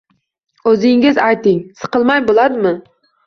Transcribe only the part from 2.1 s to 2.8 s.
bo`ladimi